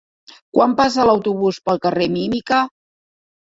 Quan 0.57 0.73
passa 0.79 1.05
l'autobús 1.09 1.61
pel 1.69 1.81
carrer 1.85 2.09
Mímica? 2.17 2.65